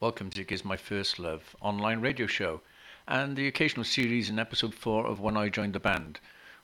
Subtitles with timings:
[0.00, 2.62] Welcome to Is My First Love online radio show
[3.06, 6.20] and the occasional series in episode 4 of When I Joined the Band.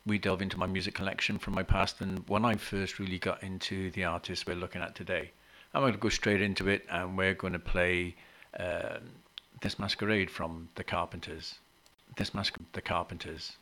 [0.07, 3.43] We delve into my music collection from my past and when I first really got
[3.43, 5.33] into the artist we're looking at today.
[5.75, 8.17] I'm going to go straight into it and we're going to play
[8.59, 9.01] uh,
[9.61, 11.57] This Masquerade from The Carpenters.
[12.17, 13.59] This Masquerade, The Carpenters.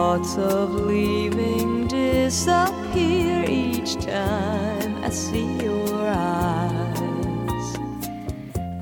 [0.00, 7.76] Thoughts of leaving disappear each time I see your eyes.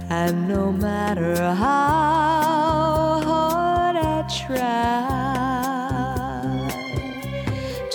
[0.09, 4.69] And no matter how hard I try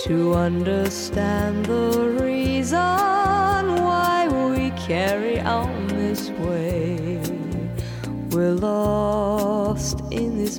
[0.04, 7.22] to understand the reason why we carry on this way,
[8.32, 10.53] we're lost in this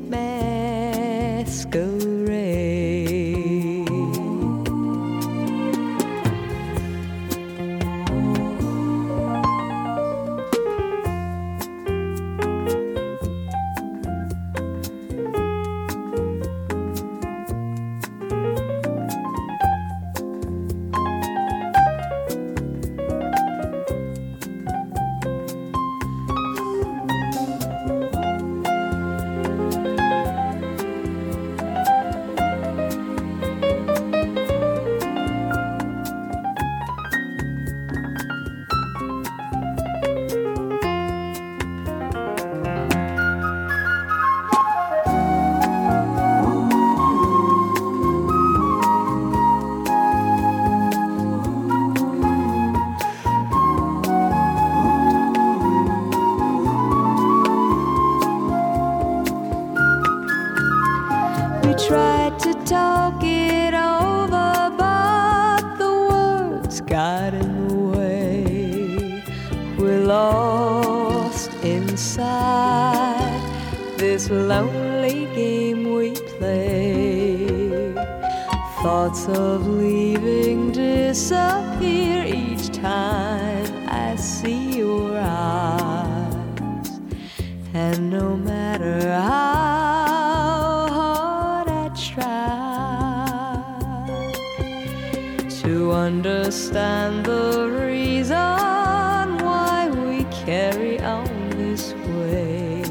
[95.61, 102.83] to understand the reason why we carry on this way,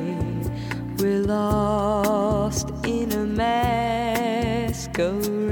[0.98, 5.43] we're lost in a masquerade.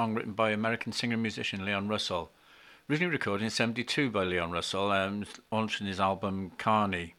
[0.00, 2.30] Song written by American singer and musician Leon Russell.
[2.88, 7.16] Originally recorded in 72 by Leon Russell, um, launched in his album Carney,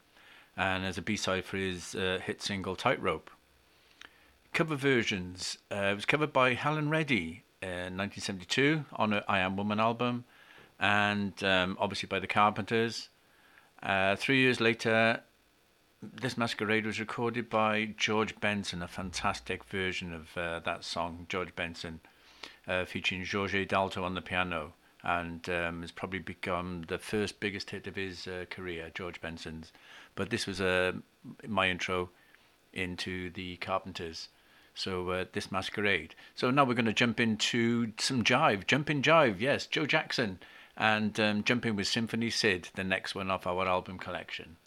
[0.57, 3.29] and as a B-side for his uh, hit single Tightrope.
[4.51, 5.59] Cover versions.
[5.71, 10.23] Uh, it was covered by Helen Reddy in 1972 on her I Am Woman album,
[10.79, 13.09] and um, obviously by the Carpenters.
[13.83, 15.21] Uh, three years later,
[16.01, 21.55] this masquerade was recorded by George Benson, a fantastic version of uh, that song, George
[21.55, 21.99] Benson,
[22.67, 24.73] uh, featuring Jorge Dalto on the piano,
[25.03, 29.71] and um, has probably become the first biggest hit of his uh, career, George Benson's.
[30.15, 30.93] But this was uh,
[31.47, 32.09] my intro
[32.73, 34.29] into the Carpenters.
[34.73, 36.15] So uh, this masquerade.
[36.35, 39.39] So now we're going to jump into some jive, jump in jive.
[39.39, 40.39] Yes, Joe Jackson,
[40.77, 44.57] and um, jump in with Symphony Sid, the next one off our album collection.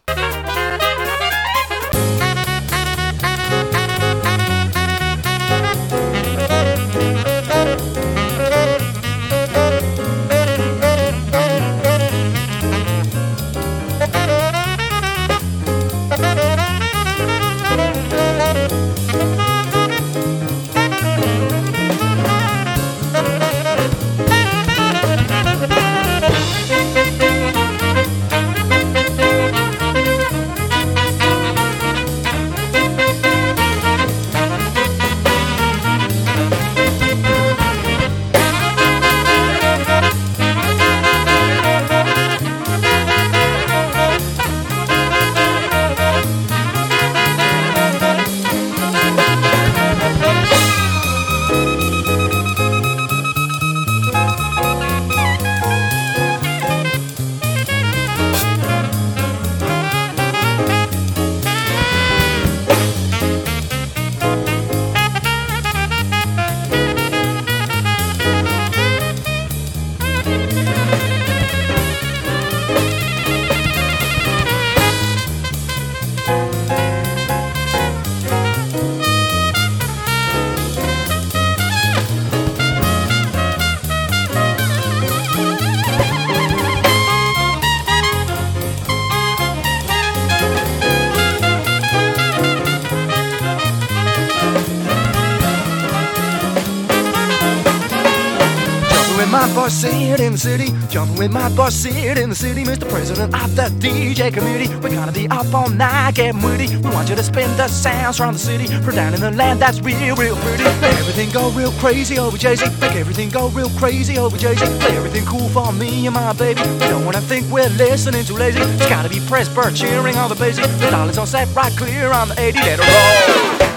[101.55, 102.89] Boss Sid in the city, Mr.
[102.89, 104.69] President of the DJ committee.
[104.77, 106.77] We're gonna be up all night, getting witty.
[106.77, 109.61] We want you to spin the sounds around the city, from down in the land
[109.61, 110.65] that's real, real pretty.
[110.65, 112.67] Make everything go real crazy oh, over Jay Z.
[112.81, 114.65] Make everything go real crazy oh, over Jay Z.
[114.81, 116.61] Play everything cool for me and my baby.
[116.63, 118.61] We don't wanna think we're listening too lazy.
[118.61, 120.65] It's gotta be press bird cheering on the basic.
[120.79, 123.74] The dollars on set right clear on the 80, let roll.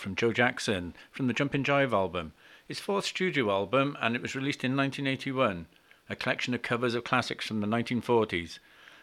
[0.00, 2.32] From Joe Jackson from the Jumpin' Jive album,
[2.66, 5.66] his fourth studio album, and it was released in 1981.
[6.08, 8.58] A collection of covers of classics from the 1940s.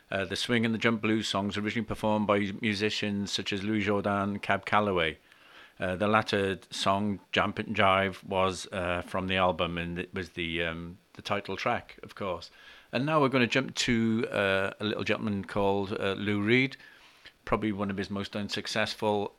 [0.10, 3.84] Uh, the swing and the jump blues songs originally performed by musicians such as Louis
[3.84, 5.18] Jordan, Cab Calloway.
[5.80, 10.64] Uh, the latter song, Jumpin' Jive, was uh, from the album, and it was the
[10.64, 12.50] um, the title track, of course.
[12.92, 16.78] And now we're going to jump to uh, a little gentleman called uh, Lou Reed,
[17.46, 19.34] probably one of his most unsuccessful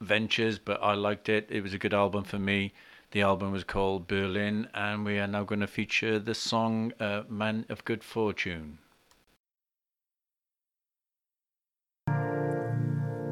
[0.00, 1.48] ventures, but I liked it.
[1.50, 2.72] It was a good album for me.
[3.10, 7.22] The album was called Berlin, and we are now going to feature the song uh,
[7.28, 8.78] Man of Good Fortune.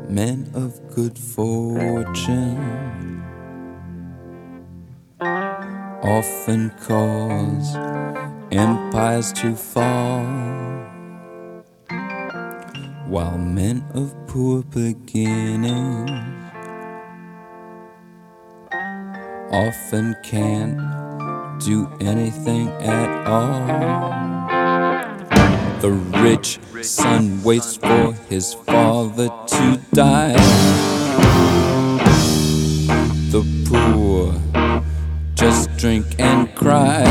[0.08, 2.56] Men of good fortune
[6.02, 7.76] often cause
[8.52, 10.24] empires to fall,
[13.08, 16.35] while men of poor beginnings
[19.50, 20.78] often can't
[21.60, 23.66] do anything at all.
[25.80, 25.90] The
[26.22, 30.36] rich son waits for his father to die.
[33.30, 34.34] The poor
[35.34, 37.02] just drink and cry.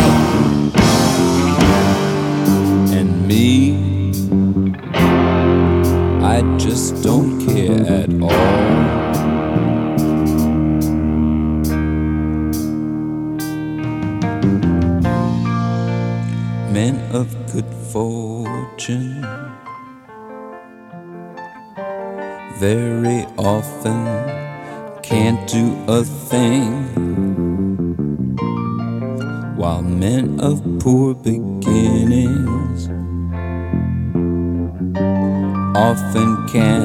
[2.92, 4.12] And me,
[6.24, 8.55] I just don't care at all.
[17.16, 19.22] Of good fortune
[22.60, 24.04] very often
[25.02, 26.72] can't do a thing,
[29.56, 32.90] while men of poor beginnings
[35.74, 36.84] often can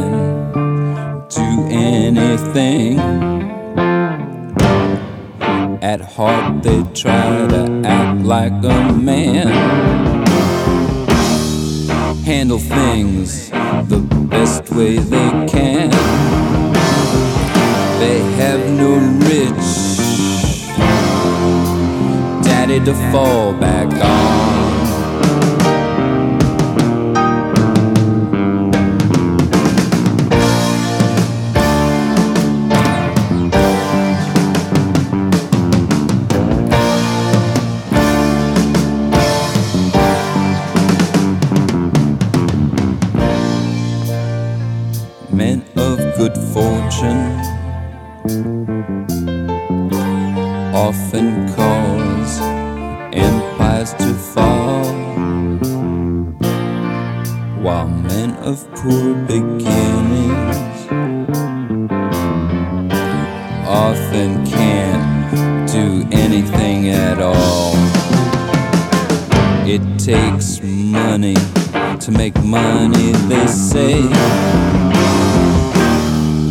[1.28, 3.00] do anything.
[5.82, 10.09] At heart, they try to act like a man,
[12.30, 13.50] handle things
[13.90, 13.98] the
[14.30, 15.90] best way they can.
[17.98, 18.90] They have no
[19.26, 19.66] rich
[22.44, 24.69] daddy to fall back on.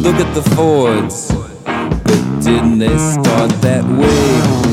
[0.04, 1.32] Look at the Fords,
[1.64, 4.70] but didn't they start that way?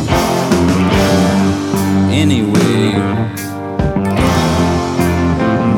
[2.12, 2.92] Anyway,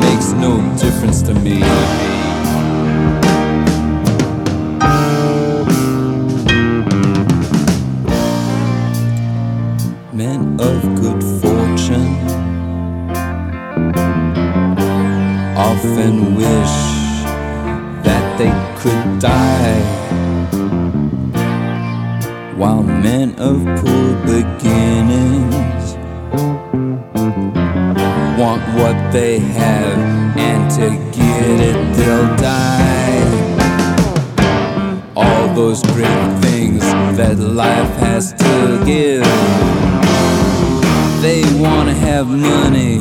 [0.00, 1.61] makes no difference to me.
[10.12, 12.17] Men of good fortune
[15.57, 16.88] often wish
[18.38, 19.80] they could die,
[22.57, 25.97] while men of poor beginnings
[28.38, 29.99] want what they have,
[30.38, 33.25] and to get it, they'll die.
[35.16, 36.83] All those great things
[37.18, 39.25] that life has to give,
[41.21, 43.00] they want to have money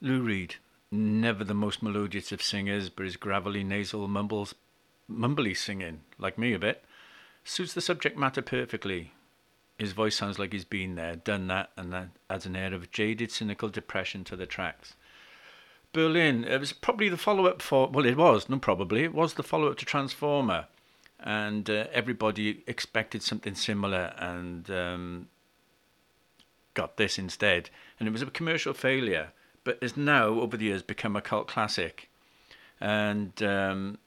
[0.00, 0.56] Lou Reed,
[0.90, 4.54] never the most melodious of singers, but his gravelly nasal mumbles,
[5.10, 6.84] mumbly singing, like me a bit,
[7.44, 9.12] suits the subject matter perfectly.
[9.78, 12.90] His voice sounds like he's been there, done that, and that adds an air of
[12.90, 14.94] jaded, cynical depression to the tracks.
[15.92, 19.34] Berlin, it was probably the follow up for, well, it was, no, probably, it was
[19.34, 20.66] the follow up to Transformer.
[21.20, 25.28] And uh, everybody expected something similar and um,
[26.74, 27.70] got this instead.
[27.98, 29.32] And it was a commercial failure,
[29.68, 32.08] but has now, over the years, become a cult classic.
[32.80, 33.98] And um,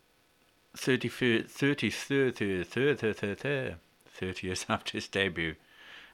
[0.75, 3.75] 30, 30, 30, 30, 30, 30,
[4.07, 5.53] 30 years after its debut,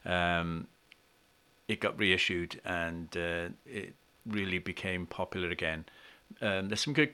[0.06, 0.68] um,
[1.70, 5.86] it got reissued and uh, it really became popular again.
[6.42, 7.14] Um, there's some good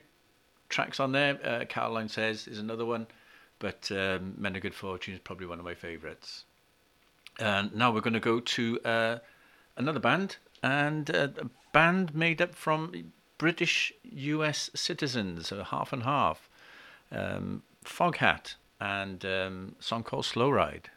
[0.68, 1.38] tracks on there.
[1.44, 3.06] Uh, Caroline Says is another one,
[3.60, 6.46] but um, Men of Good Fortune is probably one of my favourites.
[7.38, 9.18] And now we're going to go to uh,
[9.76, 11.28] another band, and uh,
[11.74, 16.48] band made up from British US citizens, so half and half.
[17.12, 20.88] Um, Foghat and um, song called Slow Ride.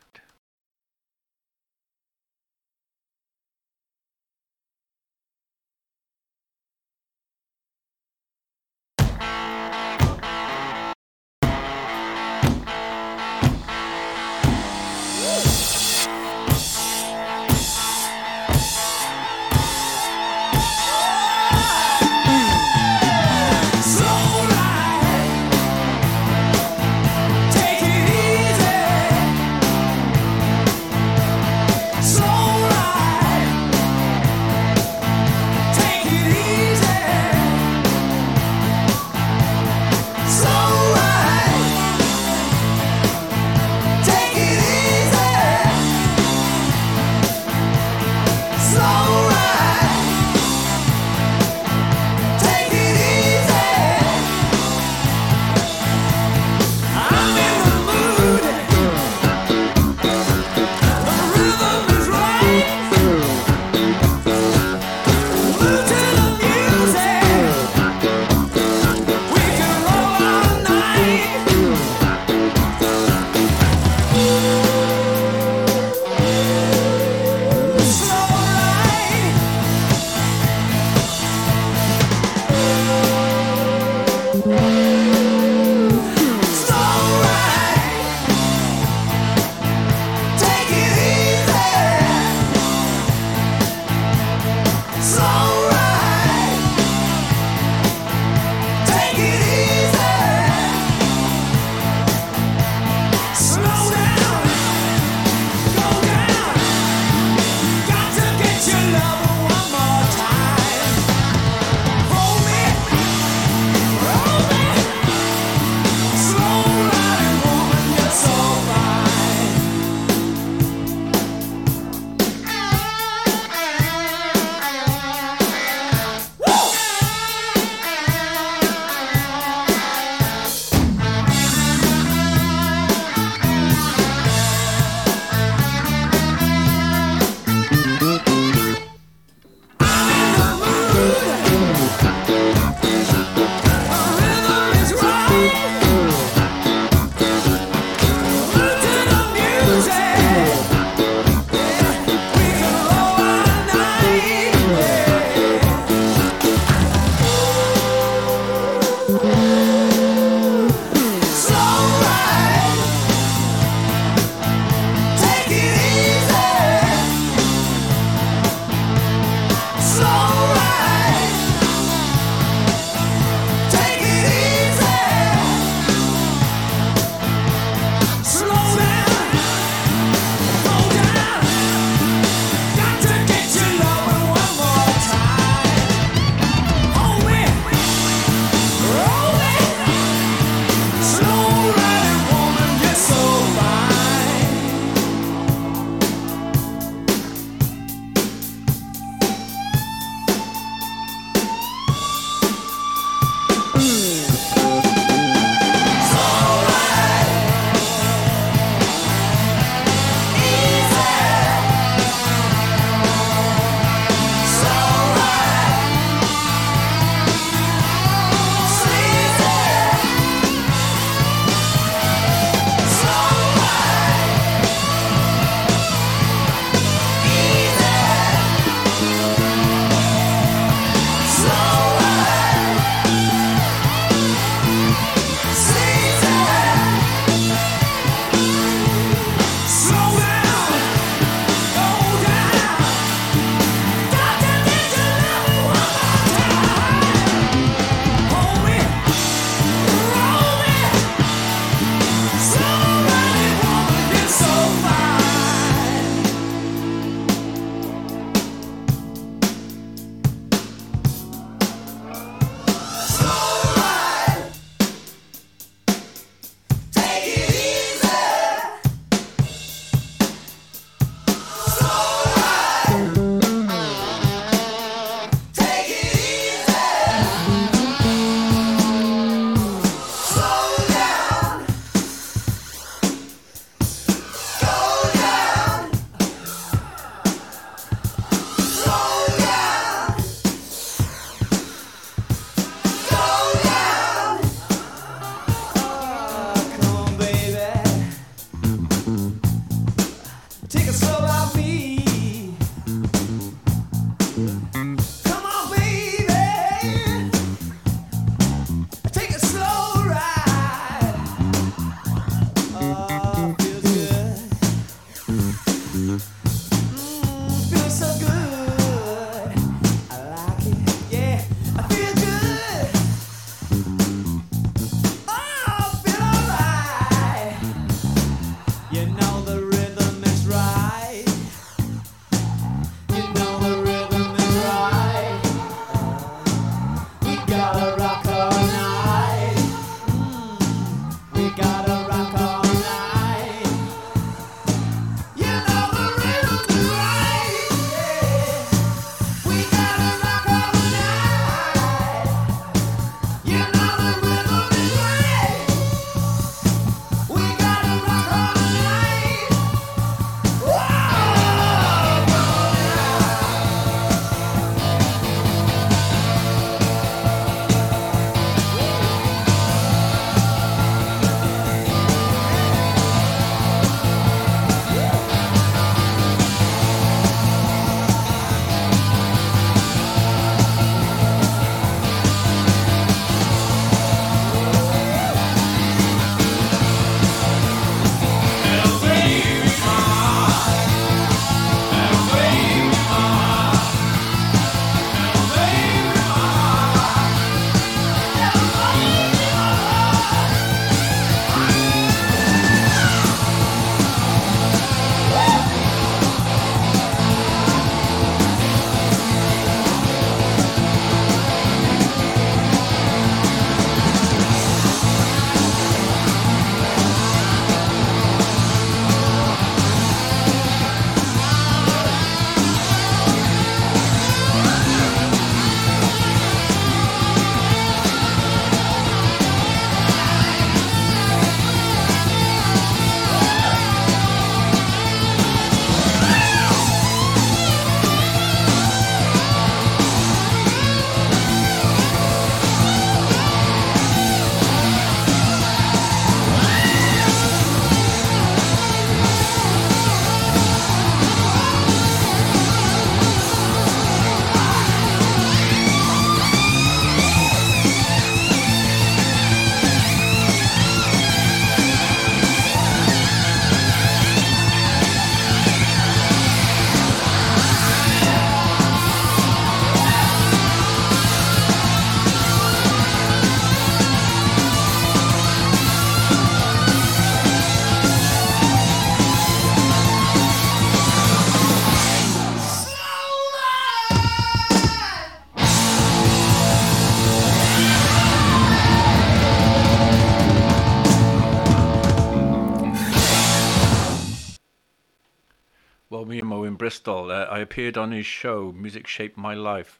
[497.77, 499.99] Appeared on his show, Music Shaped My Life.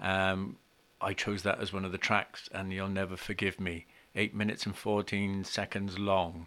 [0.00, 0.58] Um,
[1.00, 3.86] I chose that as one of the tracks, and You'll Never Forgive Me.
[4.14, 6.46] Eight minutes and 14 seconds long.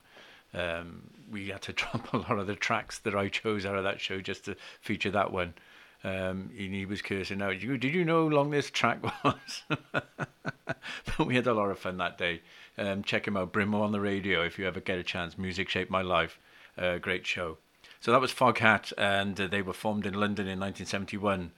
[0.53, 3.83] Um, we had to drop a lot of the tracks that I chose out of
[3.83, 5.55] that show just to feature that one.
[6.03, 9.63] Um, and he was cursing out, did you know how long this track was?
[9.91, 12.43] but we had a lot of fun that day.
[12.77, 15.35] Um, check him out, Brimo on the radio, if you ever get a chance.
[15.35, 16.37] Music Shaped My Life.
[16.77, 17.57] Uh, great show.
[17.99, 21.51] So that was Foghat, and uh, they were formed in London in 1971.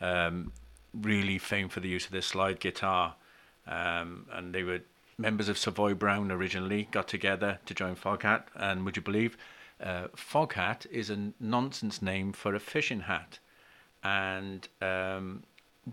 [0.00, 0.52] Um,
[0.94, 3.14] really famed for the use of their slide guitar,
[3.66, 4.80] um, and they were
[5.18, 6.88] members of Savoy Brown originally.
[6.90, 9.36] Got together to join Foghat, and would you believe,
[9.80, 13.38] uh, Foghat is a nonsense name for a fishing hat,
[14.02, 15.42] and um,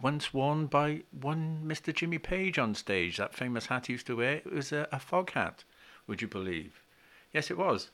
[0.01, 1.93] once worn by one Mr.
[1.93, 3.17] Jimmy Page on stage.
[3.17, 4.35] That famous hat he used to wear.
[4.35, 5.63] It was a, a fog hat.
[6.07, 6.81] Would you believe?
[7.33, 7.89] Yes, it was.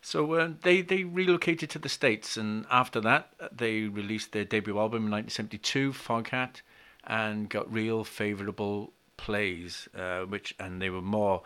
[0.00, 4.44] So uh, they they relocated to the states, and after that uh, they released their
[4.44, 6.62] debut album in 1972, Foghat,
[7.04, 11.42] and got real favourable plays, uh, which and they were more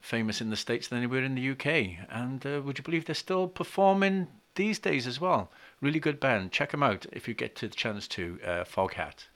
[0.00, 2.06] famous in the states than they were in the UK.
[2.08, 5.50] And uh, would you believe they're still performing these days as well?
[5.80, 6.52] Really good band.
[6.52, 8.38] Check them out if you get to the chance to.
[8.44, 9.26] Uh, Foghat.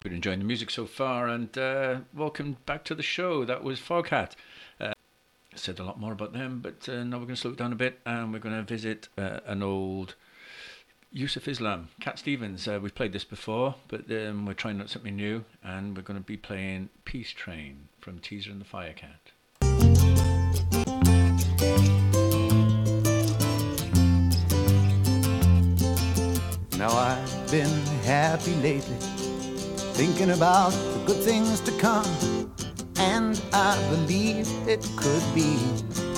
[0.00, 3.44] Been enjoying the music so far, and uh, welcome back to the show.
[3.44, 4.32] That was Foghat
[5.54, 7.72] said a lot more about them, but uh, now we're going to slow it down
[7.72, 10.14] a bit and we're going to visit uh, an old
[11.10, 12.66] Yusuf Islam, Cat Stevens.
[12.66, 16.18] Uh, we've played this before, but um, we're trying out something new and we're going
[16.18, 19.32] to be playing Peace Train from Teaser and the Firecat.
[26.78, 27.68] Now I've been
[28.02, 28.96] happy lately,
[29.92, 32.41] thinking about the good things to come.
[33.10, 35.56] And I believe it could be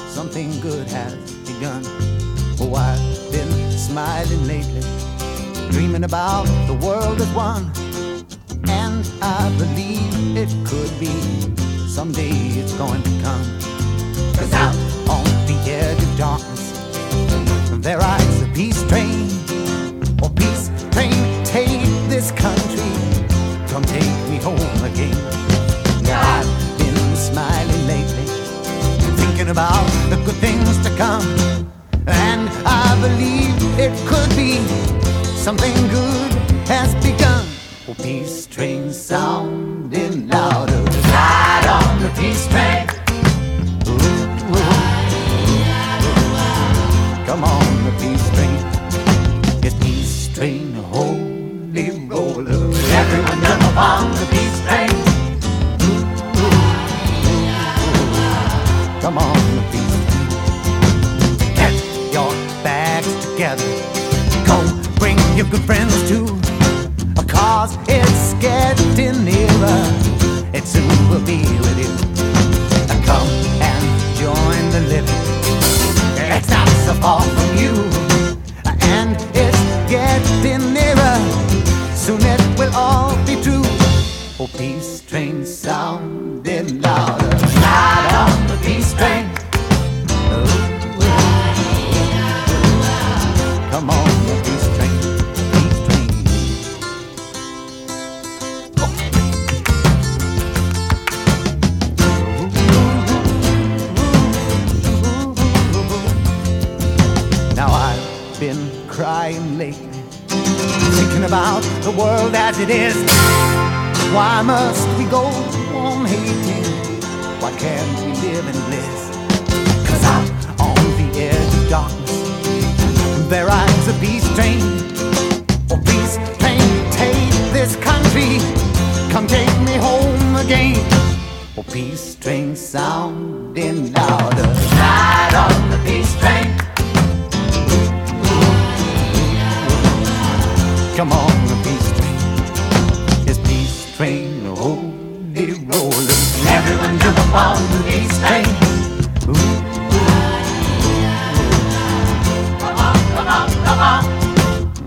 [0.09, 1.83] something good has begun.
[2.61, 4.83] Oh, I've been smiling lately,
[5.71, 7.73] dreaming about the world as one.
[8.69, 11.15] And I believe it could be
[11.89, 13.45] someday it's going to come.
[14.37, 14.77] Cause out
[15.09, 16.65] on the edge of darkness,
[17.83, 19.31] there rides a peace train.
[20.23, 22.93] Oh, peace train, take this country,
[23.69, 25.17] come take me home again.
[26.05, 26.54] God
[29.45, 31.23] thinking about the good things to come.
[32.07, 34.59] And I believe it could be
[35.37, 36.33] something good
[36.67, 37.45] has begun.
[37.89, 40.83] Oh, peace train sounding louder.
[41.13, 42.64] Ride on the peace train.
[65.45, 66.27] Your good friends too.
[67.29, 69.83] Cause it's getting nearer.
[70.53, 71.93] It soon will be with you.
[73.05, 73.29] Come
[73.61, 73.85] and
[74.17, 75.23] join the living.
[76.17, 77.54] It's not so far from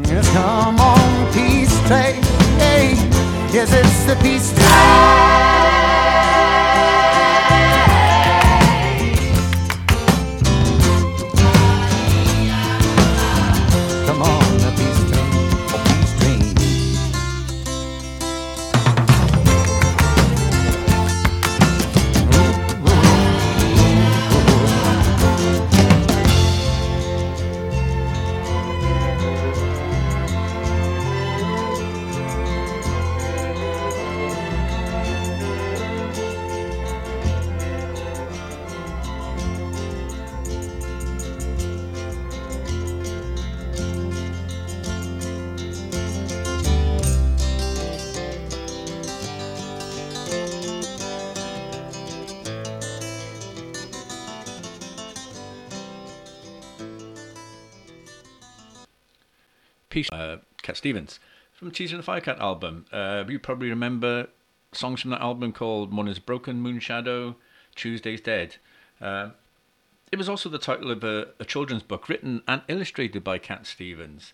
[0.07, 2.23] Yes, come on, peace train.
[3.51, 5.56] Yes, it's the peace train.
[60.87, 61.19] Stevens
[61.51, 62.85] from Teaser and the Firecat album.
[62.93, 64.27] Uh, you probably remember
[64.71, 67.35] songs from that album called Morning's Broken, Moon Shadow,
[67.75, 68.55] Tuesday's Dead.
[69.01, 69.31] Uh,
[70.13, 73.67] it was also the title of a, a, children's book written and illustrated by Cat
[73.67, 74.31] Stevens.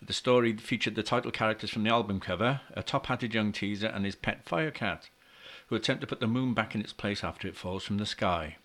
[0.00, 3.88] The story featured the title characters from the album cover, a top hatted young teaser
[3.88, 5.08] and his pet firecat,
[5.66, 8.06] who attempt to put the moon back in its place after it falls from the
[8.06, 8.58] sky.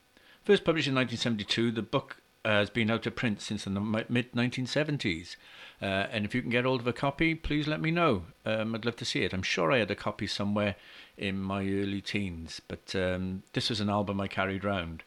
[0.44, 5.38] First published in 1972, the book has been out of print since the mid 1970s.
[5.82, 8.24] Uh, and if you can get hold of a copy, please let me know.
[8.46, 9.34] Um, I'd love to see it.
[9.34, 10.76] I'm sure I had a copy somewhere
[11.18, 15.04] in my early teens, but um, this was an album I carried around.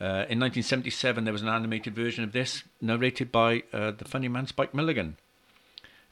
[0.00, 4.28] Uh, in 1977, there was an animated version of this, narrated by uh, the funny
[4.28, 5.16] man Spike Milligan,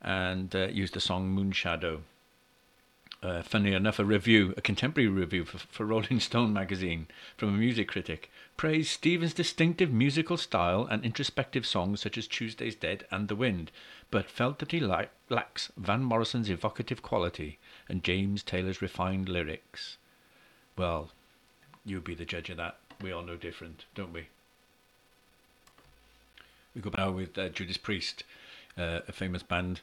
[0.02, 2.00] and uh, used the song Moonshadow.
[3.22, 7.58] Uh, funny enough, a review, a contemporary review for, for, Rolling Stone magazine from a
[7.58, 13.26] music critic, praised Stevens' distinctive musical style and introspective songs such as Tuesday's Dead and
[13.26, 13.70] The Wind,
[14.10, 19.96] but felt that he la- lacks Van Morrison's evocative quality and James Taylor's refined lyrics.
[20.76, 21.08] Well,
[21.86, 24.26] you be the judge of that we all know different, don't we?
[26.74, 28.24] We go now with uh, Judas Priest,
[28.76, 29.80] uh, a famous band,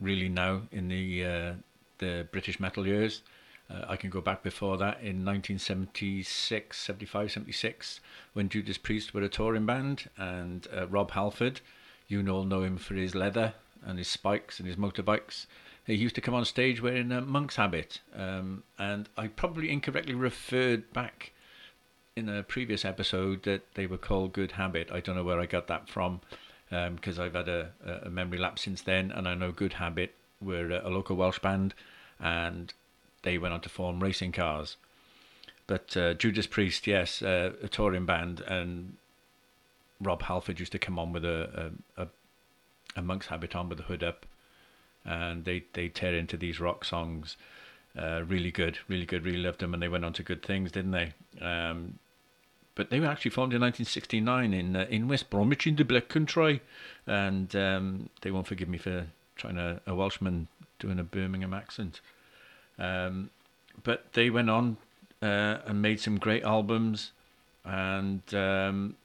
[0.00, 1.52] really now in the uh,
[1.98, 3.20] the British metal years.
[3.70, 8.00] Uh, I can go back before that in 1976, 75, 76,
[8.32, 11.60] when Judas Priest were a touring band, and uh, Rob Halford,
[12.06, 13.54] you all know him for his leather
[13.84, 15.46] and his spikes and his motorbikes.
[15.86, 20.14] He used to come on stage wearing a monk's habit, um, and I probably incorrectly
[20.14, 21.32] referred back
[22.16, 24.90] in a previous episode that they were called Good Habit.
[24.92, 26.20] I don't know where I got that from
[26.68, 27.70] because um, I've had a,
[28.04, 31.38] a, memory lapse since then, and I know Good Habit were a, a local Welsh
[31.38, 31.74] band,
[32.20, 32.74] and
[33.22, 34.76] they went on to form racing cars.
[35.66, 38.96] But uh, Judas Priest, yes, uh, a touring band, and
[40.00, 42.08] Rob Halford used to come on with a a,
[42.96, 44.26] a monk's habit on with the hood up,
[45.04, 47.36] and they they tear into these rock songs.
[47.98, 50.70] Uh, really good, really good, really loved them, and they went on to good things,
[50.70, 51.12] didn't they?
[51.40, 51.98] Um,
[52.74, 56.08] but they were actually formed in 1969 in uh, in West Bromwich in the Black
[56.08, 56.62] Country,
[57.06, 62.00] and um, they won't forgive me for trying a, a Welshman doing a Birmingham accent.
[62.78, 63.30] Um,
[63.82, 64.76] but they went on
[65.22, 67.12] uh, and made some great albums,
[67.64, 68.96] and um,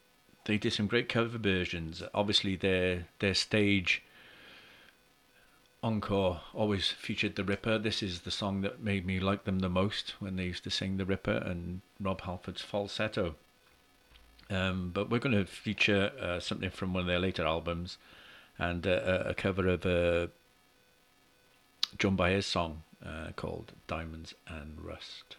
[0.46, 2.04] they did some great cover versions.
[2.14, 4.04] Obviously, their their stage
[5.82, 7.78] encore always featured the Ripper.
[7.78, 10.70] This is the song that made me like them the most when they used to
[10.70, 13.36] sing the Ripper and Rob Halford's falsetto.
[14.50, 17.98] Um, but we're going to feature uh, something from one of their later albums
[18.58, 20.28] and uh, a cover of a uh,
[21.98, 25.38] Joan Baez song uh, called Diamonds and Rust.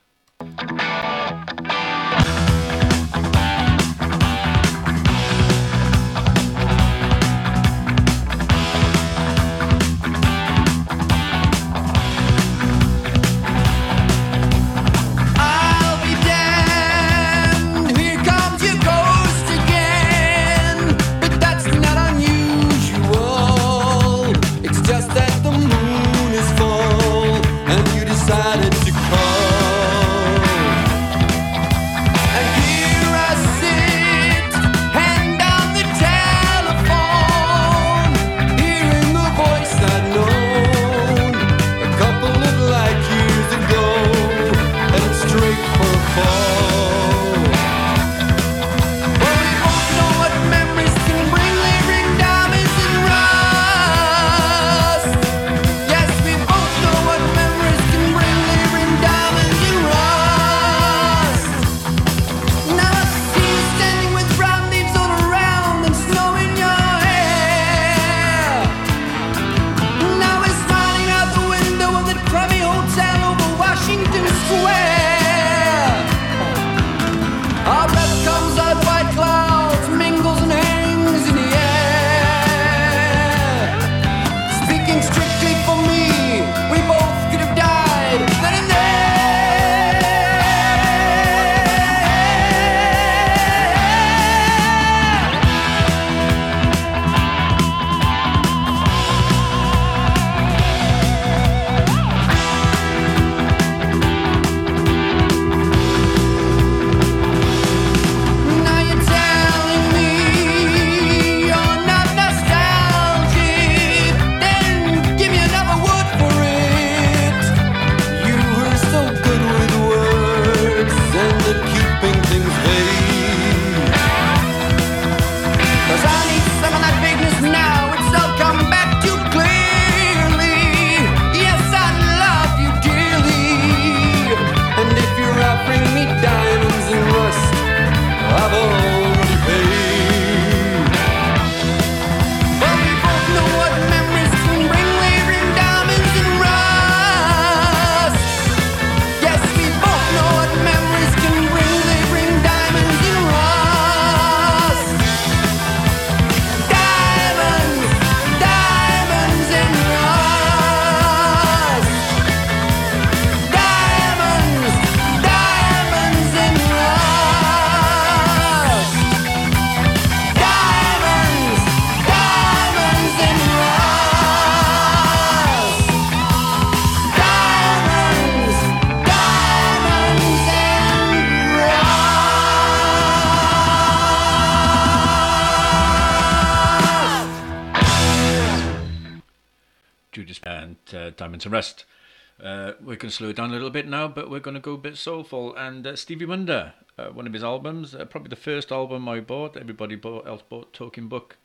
[193.15, 195.55] Slow it down a little bit now, but we're going to go a bit soulful.
[195.55, 199.21] And uh, Stevie Wonder, uh, one of his albums, uh, probably the first album I
[199.21, 199.57] bought.
[199.57, 201.37] Everybody bought, else bought Talking Book.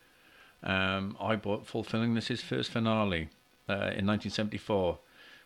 [0.64, 3.30] Um, I bought Fulfillingness' First Finale
[3.70, 4.98] uh, in 1974.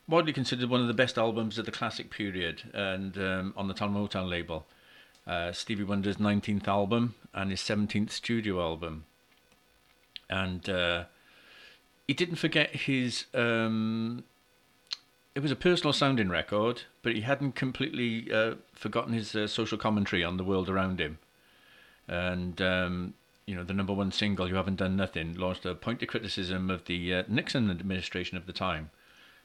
[0.07, 3.73] Widely considered one of the best albums of the classic period, and um, on the
[3.73, 4.65] Tamla Motown label.
[5.27, 9.03] Uh, Stevie Wonder's 19th album and his 17th studio album.
[10.29, 11.03] And uh,
[12.07, 13.25] he didn't forget his.
[13.33, 14.23] Um,
[15.35, 19.77] it was a personal sounding record, but he hadn't completely uh, forgotten his uh, social
[19.77, 21.17] commentary on the world around him.
[22.07, 23.13] And um,
[23.45, 26.85] you know, the number one single, "You Haven't Done Nothing," launched a pointed criticism of
[26.85, 28.91] the uh, Nixon administration of the time.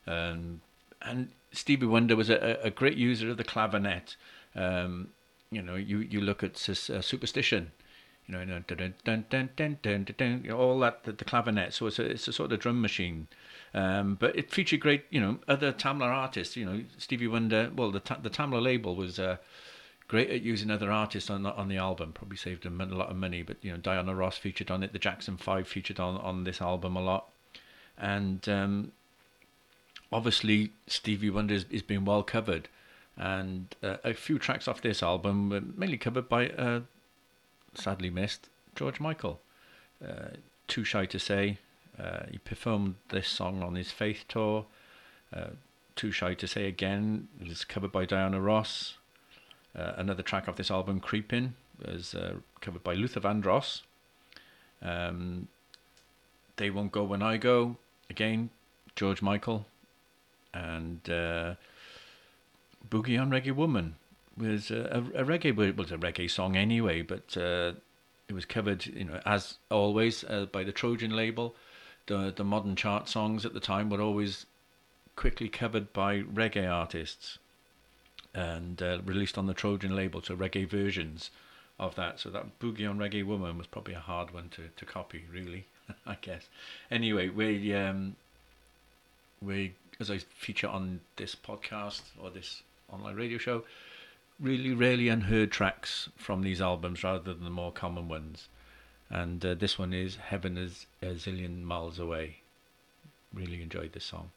[0.06, 0.60] Um,
[1.00, 4.16] and Stevie Wonder was a, a great user of the clavinet.
[4.54, 5.08] Um,
[5.50, 7.72] you know, you, you look at uh, Superstition,
[8.28, 8.36] you
[10.50, 11.72] know, all that, the, the clavinet.
[11.72, 13.26] So it's a, it's a sort of drum machine.
[13.74, 16.56] Um, but it featured great, you know, other Tamla artists.
[16.56, 17.70] You know, Stevie Wonder.
[17.74, 19.38] Well, the the Tamla label was uh,
[20.08, 22.12] great at using other artists on the, on the album.
[22.12, 23.42] Probably saved them a lot of money.
[23.42, 24.92] But you know, Diana Ross featured on it.
[24.92, 27.28] The Jackson Five featured on on this album a lot,
[27.96, 28.92] and um,
[30.12, 32.68] obviously Stevie Wonder is, is being well covered.
[33.16, 36.80] And uh, a few tracks off this album were mainly covered by uh,
[37.74, 39.40] sadly missed George Michael.
[40.06, 40.28] Uh,
[40.66, 41.58] Too Shy to Say.
[41.98, 44.66] Uh, he performed this song on his Faith tour.
[45.34, 45.48] Uh,
[45.96, 48.98] Too Shy to Say again was covered by Diana Ross.
[49.76, 51.54] Uh, another track of this album, Creeping,
[51.84, 53.82] was uh, covered by Luther Vandross.
[54.80, 55.48] Um,
[56.56, 57.76] they Won't Go When I Go,
[58.08, 58.50] again,
[58.96, 59.66] George Michael.
[60.54, 61.56] And Boogie
[63.20, 63.96] on Reggae Woman
[64.38, 67.72] was a, a, reggae was a reggae song anyway, but uh,
[68.28, 71.54] it was covered, you know, as always uh, by the Trojan label.
[72.06, 74.46] The the modern chart songs at the time were always
[75.16, 77.38] quickly covered by reggae artists
[78.34, 81.30] and uh, released on the Trojan label, so reggae versions
[81.78, 82.20] of that.
[82.20, 85.66] So that Boogie on Reggae Woman was probably a hard one to, to copy, really,
[86.06, 86.48] I guess.
[86.90, 88.16] Anyway, we um,
[89.42, 92.62] we as I feature on this podcast or this
[92.92, 93.64] online radio show,
[94.40, 98.48] really rarely unheard tracks from these albums rather than the more common ones.
[99.10, 102.38] And uh, this one is Heaven is a Zillion Miles Away.
[103.32, 104.30] Really enjoyed this song.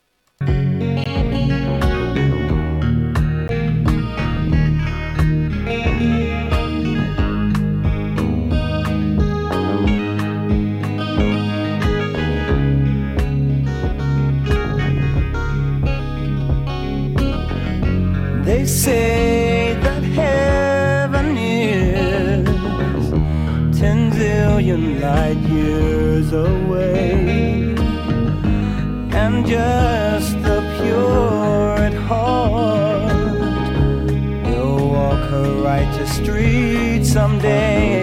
[26.31, 27.75] Away,
[29.11, 33.13] and just the pure at heart
[34.45, 38.00] will walk a righteous street someday.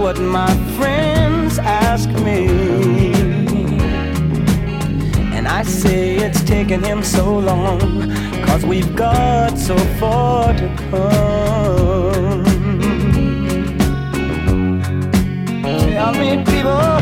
[0.00, 2.46] What my friends ask me.
[5.36, 7.80] And I say it's taken him so long,
[8.42, 12.44] cause we've got so far to come.
[15.92, 17.00] Tell me, people,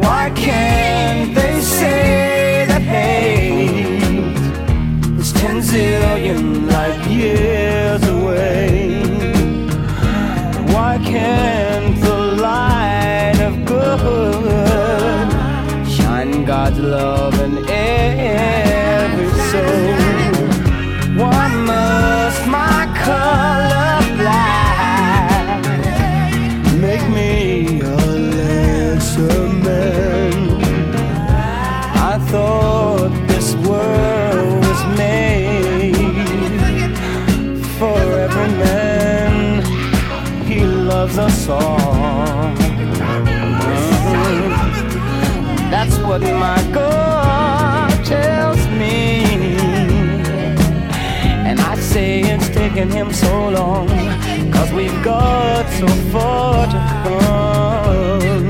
[0.00, 3.84] why can't they say that hate
[5.20, 9.02] is ten zillion light years away?
[10.72, 11.73] Why can't
[13.96, 19.13] good shine God's love in every
[46.14, 49.24] what my God tells me.
[51.48, 53.88] And I say it's taken him so long,
[54.52, 58.46] cause we've got so far to come.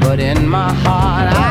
[0.00, 1.47] But in my heart, I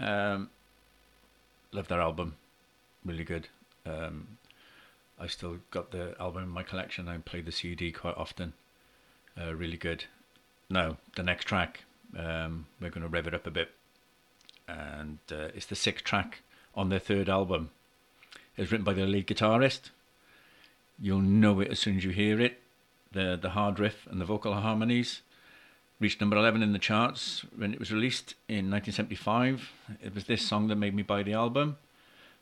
[0.00, 0.50] Um,
[1.72, 2.36] love that album.
[3.04, 3.48] Really good.
[3.86, 4.38] Um,
[5.18, 7.08] I still got the album in my collection.
[7.08, 8.54] I play the CD quite often.
[9.38, 10.04] Uh, really good.
[10.68, 11.84] Now, the next track,
[12.16, 13.70] um, we're going to rev it up a bit.
[14.66, 16.42] And uh, it's the sixth track
[16.74, 17.70] on their third album.
[18.56, 19.90] It's written by the lead guitarist.
[21.00, 22.60] You'll know it as soon as you hear it.
[23.12, 25.22] The the hard riff and the vocal harmonies
[26.00, 29.70] reached number 11 in the charts when it was released in 1975.
[30.02, 31.76] It was this song that made me buy the album.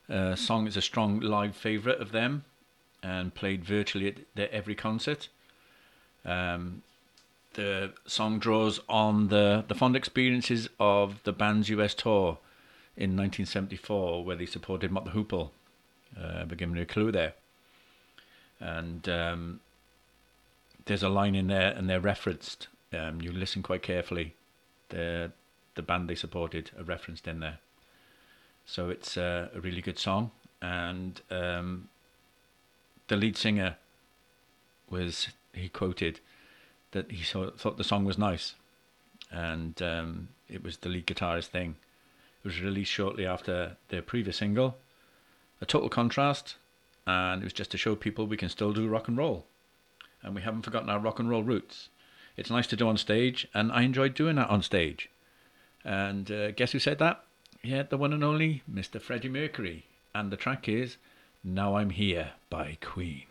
[0.08, 2.44] Uh, song is a strong live favourite of them
[3.02, 5.28] and played virtually at their every concert.
[6.24, 6.82] Um,
[7.54, 12.38] the song draws on the, the fond experiences of the band's US tour
[12.96, 15.50] in 1974, where they supported Mott the Hoople.
[16.16, 17.34] Uh, we're giving you a clue there.
[18.60, 19.60] And um,
[20.86, 22.68] there's a line in there, and they're referenced.
[22.92, 24.34] Um, you listen quite carefully.
[24.88, 25.32] The
[25.74, 27.58] the band they supported are referenced in there.
[28.66, 30.30] So it's uh, a really good song,
[30.60, 31.88] and um,
[33.06, 33.76] the lead singer
[34.90, 36.20] was he quoted
[36.92, 38.54] that he saw, thought the song was nice,
[39.30, 41.76] and um, it was the lead guitarist thing.
[42.44, 44.76] It was released shortly after their previous single,
[45.60, 46.56] a total contrast,
[47.06, 49.46] and it was just to show people we can still do rock and roll,
[50.22, 51.88] and we haven't forgotten our rock and roll roots.
[52.38, 55.10] It's nice to do on stage, and I enjoyed doing that on stage.
[55.84, 57.24] And uh, guess who said that?
[57.64, 59.02] Yeah, the one and only Mr.
[59.02, 59.86] Freddie Mercury.
[60.14, 60.98] And the track is
[61.42, 63.26] Now I'm Here by Queen.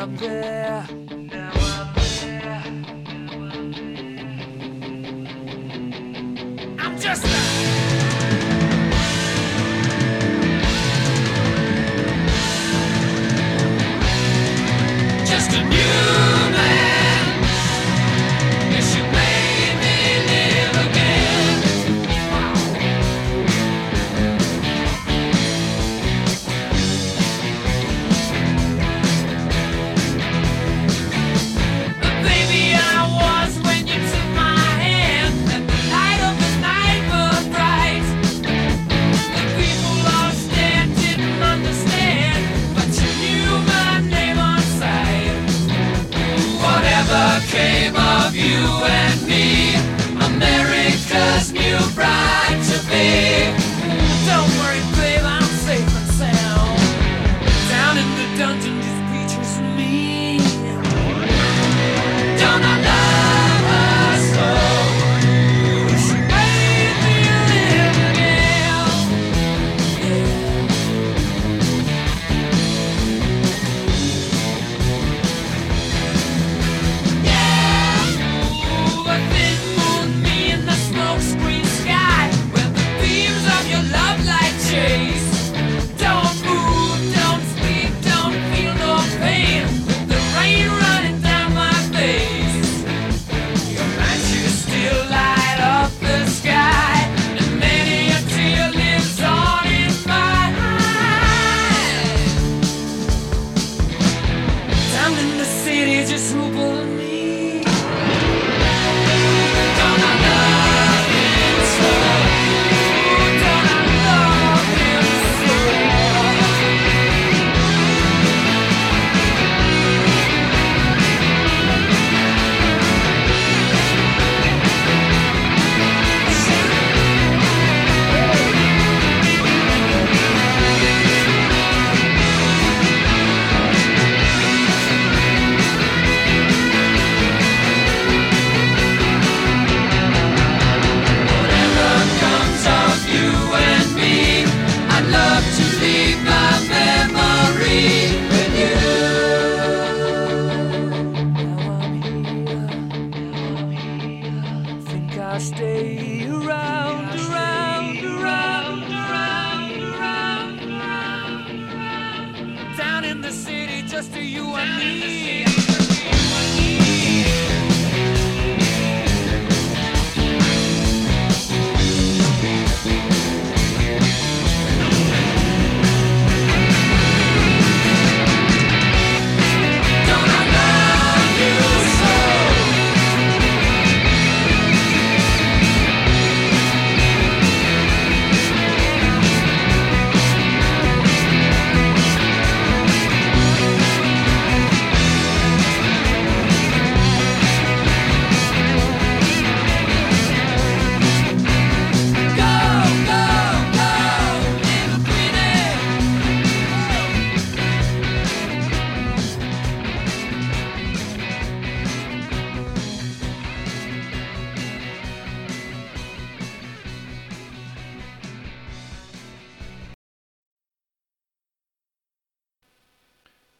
[0.00, 0.99] I'm there.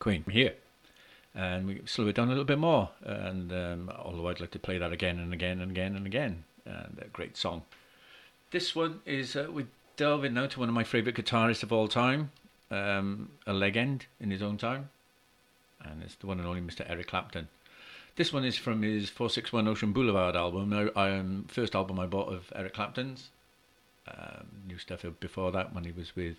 [0.01, 0.55] Queen here.
[1.33, 2.91] And we slow it down a little bit more.
[3.05, 6.45] And um, although I'd like to play that again and again and again and again.
[6.67, 7.63] And a great song.
[8.51, 9.67] This one is uh, we
[10.01, 12.33] delve in now to one of my favourite guitarists of all time,
[12.71, 14.89] um, a legend in his own time,
[15.85, 16.85] and it's the one and only Mr.
[16.89, 17.49] Eric Clapton.
[18.17, 22.33] This one is from his 461 Ocean Boulevard album, uh, um, first album I bought
[22.33, 23.29] of Eric Clapton's.
[24.09, 26.37] Um, new stuff before that when he was with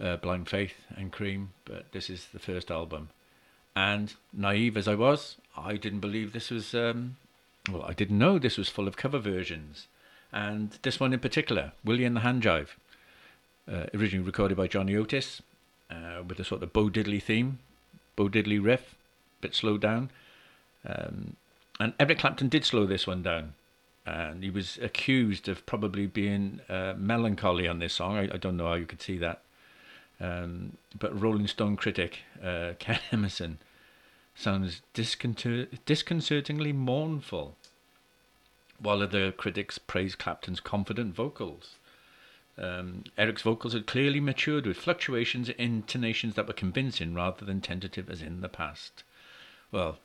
[0.00, 3.08] uh, Blind Faith and Cream, but this is the first album.
[3.74, 7.16] And naive as I was, I didn't believe this was, um,
[7.70, 9.86] well, I didn't know this was full of cover versions.
[10.32, 12.70] And this one in particular, Willie and the Hand Jive,
[13.70, 15.42] uh, originally recorded by Johnny Otis,
[15.90, 17.58] uh, with a sort of Bo Diddley theme,
[18.16, 18.94] Bo Diddley riff,
[19.40, 20.10] bit slowed down.
[20.86, 21.36] Um,
[21.80, 23.54] and Eric Clapton did slow this one down.
[24.04, 28.16] And he was accused of probably being uh, melancholy on this song.
[28.16, 29.42] I, I don't know how you could see that.
[30.20, 33.58] Um, but Rolling Stone critic uh, Ken Emerson
[34.34, 37.56] sounds disconcer- disconcertingly mournful,
[38.80, 41.76] while other critics praise Clapton's confident vocals.
[42.56, 47.60] Um, Eric's vocals had clearly matured with fluctuations in intonations that were convincing rather than
[47.60, 49.04] tentative as in the past.
[49.70, 49.98] Well,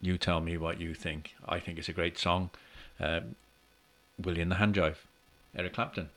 [0.00, 1.34] you tell me what you think.
[1.48, 2.50] I think it's a great song.
[3.00, 3.34] Um,
[4.22, 4.56] Willie and the
[5.56, 6.10] Eric Clapton.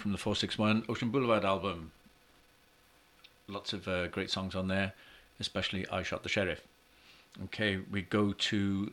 [0.01, 1.91] from the 461 Ocean Boulevard album.
[3.47, 4.93] Lots of uh, great songs on there,
[5.39, 6.61] especially I Shot the Sheriff.
[7.45, 8.91] Okay, we go to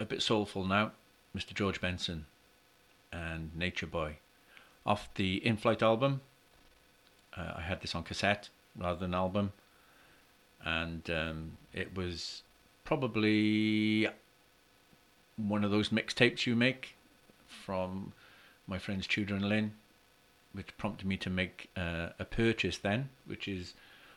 [0.00, 0.90] a bit soulful now,
[1.36, 1.54] Mr.
[1.54, 2.26] George Benson
[3.12, 4.16] and Nature Boy.
[4.84, 6.20] Off the In Flight album,
[7.36, 9.52] uh, I had this on cassette rather than album,
[10.64, 12.42] and um, it was
[12.84, 14.08] probably
[15.36, 16.96] one of those mixtapes you make
[17.48, 18.12] from
[18.66, 19.74] my friends Tudor and Lynn,
[20.52, 23.74] which prompted me to make uh, a purchase then, which is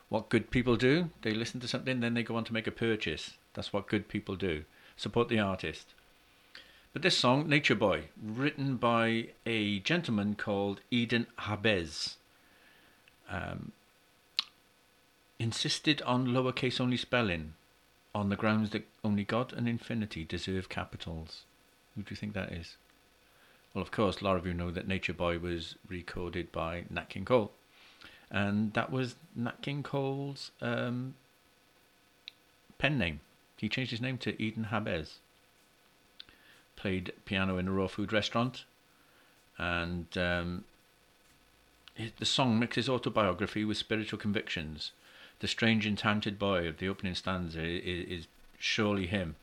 [0.08, 1.10] what good people do.
[1.22, 3.34] They listen to something, then they go on to make a purchase.
[3.54, 4.64] That's what good people do.
[4.96, 5.94] Support the artist.
[6.92, 12.16] But this song, Nature Boy, written by a gentleman called Eden Ahbez,
[13.30, 13.72] um,
[15.38, 17.54] insisted on lowercase only spelling
[18.14, 21.44] on the grounds that only God and infinity deserve capitals.
[21.94, 22.76] Who do you think that is?
[23.74, 27.08] Well, of course, a lot of you know that Nature Boy was recorded by Nat
[27.08, 27.52] King Cole.
[28.30, 31.14] And that was Nat King Cole's um,
[32.78, 33.20] pen name.
[33.56, 35.18] He changed his name to Eden Ahbez.
[36.76, 38.64] Played piano in a raw food restaurant.
[39.56, 40.64] And um,
[42.18, 44.92] the song mixes autobiography with spiritual convictions.
[45.40, 48.26] The strange enchanted boy of the opening stanza is, is
[48.58, 49.36] surely him.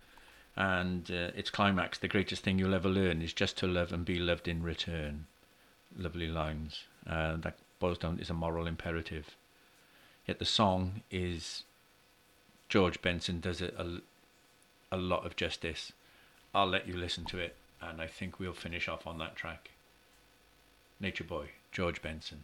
[0.59, 4.03] And uh, its climax, the greatest thing you'll ever learn is just to love and
[4.03, 5.25] be loved in return.
[5.97, 6.83] Lovely lines.
[7.07, 9.37] Uh, that boils down is a moral imperative.
[10.27, 11.63] Yet the song is
[12.67, 14.01] George Benson does it a,
[14.91, 15.93] a lot of justice.
[16.53, 19.71] I'll let you listen to it, and I think we'll finish off on that track.
[20.99, 22.43] Nature Boy, George Benson.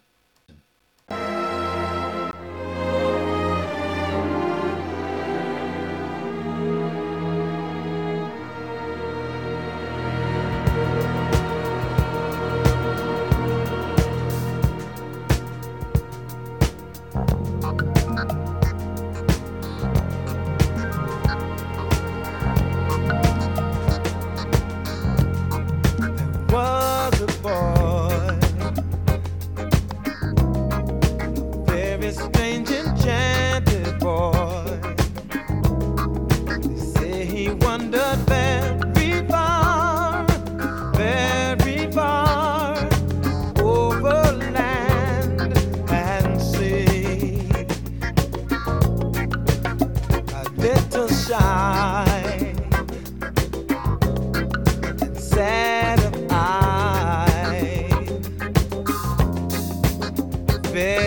[60.75, 61.04] baby.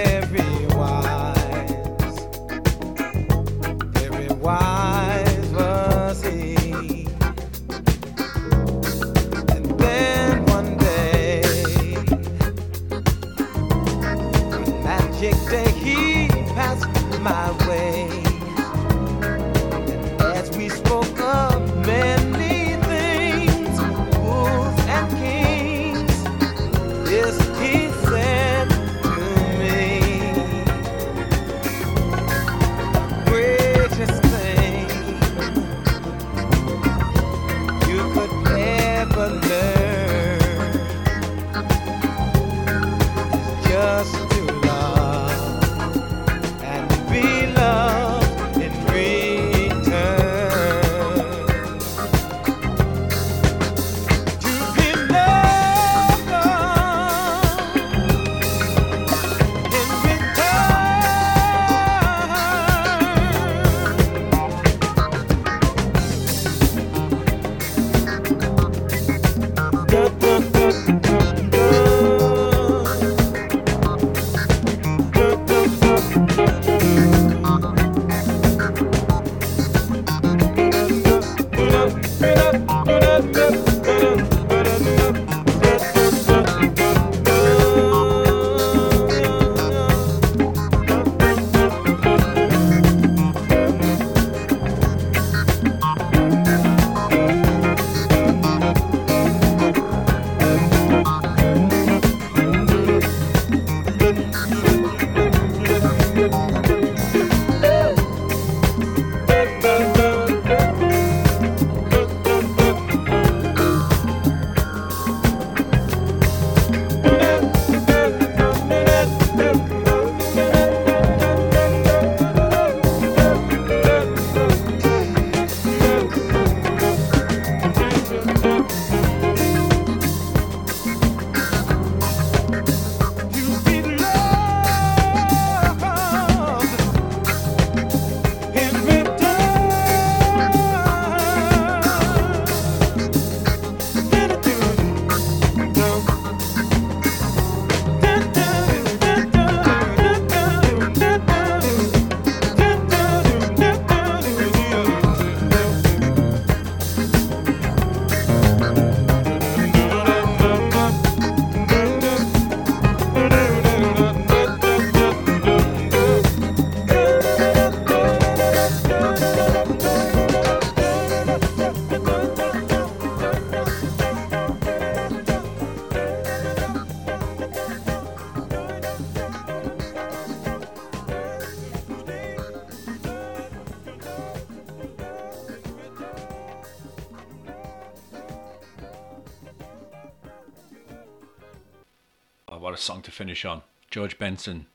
[193.39, 193.63] Finish on.
[193.89, 194.67] George Benson,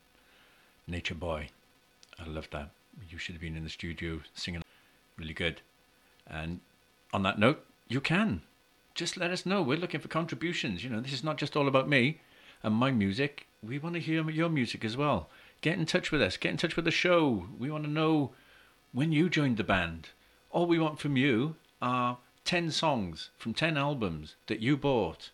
[0.87, 1.49] Nature Boy.
[2.17, 2.69] I love that.
[3.09, 4.63] You should have been in the studio singing.
[5.17, 5.59] Really good.
[6.27, 6.61] And
[7.13, 8.41] on that note, you can.
[8.95, 9.61] Just let us know.
[9.61, 10.81] We're looking for contributions.
[10.81, 12.21] You know, this is not just all about me
[12.63, 13.47] and my music.
[13.61, 15.29] We want to hear your music as well.
[15.59, 16.37] Get in touch with us.
[16.37, 17.47] Get in touch with the show.
[17.59, 18.31] We want to know
[18.93, 20.09] when you joined the band.
[20.51, 25.31] All we want from you are 10 songs from 10 albums that you bought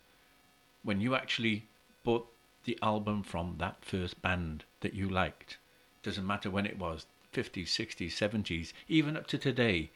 [0.82, 1.66] when you actually
[2.04, 2.28] bought
[2.70, 5.58] the album from that first band that you liked.
[6.04, 9.90] Doesn't matter when it was 50s, 60s, 70s, even up to today.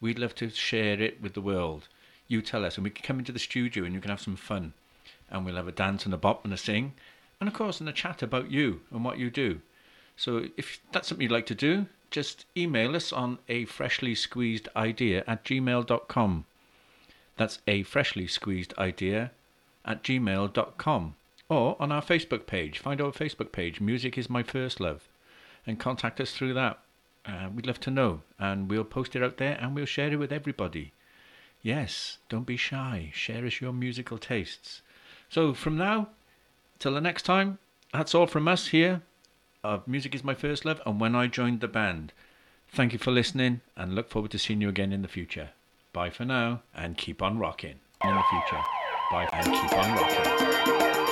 [0.00, 1.86] We'd love to share it with the world.
[2.26, 4.36] You tell us, and we can come into the studio and you can have some
[4.36, 4.72] fun.
[5.30, 6.94] And we'll have a dance and a bop and a sing,
[7.40, 9.60] and of course, and a chat about you and what you do.
[10.16, 14.70] So if that's something you'd like to do, just email us on a freshly squeezed
[14.74, 16.46] idea at gmail.com.
[17.36, 19.32] That's a freshly squeezed idea
[19.84, 21.16] at gmail.com.
[21.48, 22.78] Or on our Facebook page.
[22.78, 25.08] Find our Facebook page, Music is My First Love,
[25.66, 26.78] and contact us through that.
[27.26, 30.16] Uh, we'd love to know, and we'll post it out there and we'll share it
[30.16, 30.92] with everybody.
[31.62, 33.10] Yes, don't be shy.
[33.14, 34.82] Share us your musical tastes.
[35.30, 36.08] So from now
[36.78, 37.58] till the next time,
[37.92, 39.02] that's all from us here
[39.62, 42.12] of Music is My First Love and When I Joined the Band.
[42.68, 45.50] Thank you for listening and look forward to seeing you again in the future.
[45.92, 48.62] Bye for now and keep on rocking in the future.
[49.10, 51.03] Bye and keep on rocking.